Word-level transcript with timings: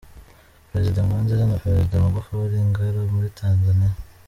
Perezida 0.69 1.03
Nkurunziza 1.05 1.45
na 1.47 1.61
Perezida 1.63 2.03
Magufuri 2.03 2.53
i 2.61 2.67
Ngara 2.69 2.99
muri 3.13 3.29
Tanzania 3.39 3.91